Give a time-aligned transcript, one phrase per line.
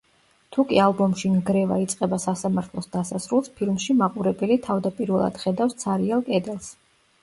[0.55, 6.77] თუკი ალბომში ნგრევა იწყება სასამართლოს დასასრულს, ფილმში მაყურებელი თავდაპირველად ხედავს ცარიელ კედელს.